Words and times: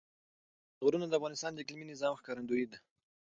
غرونه 0.85 1.05
د 1.07 1.13
افغانستان 1.19 1.51
د 1.53 1.57
اقلیمي 1.63 1.85
نظام 1.91 2.13
ښکارندوی 2.19 2.65
ده. 2.71 2.77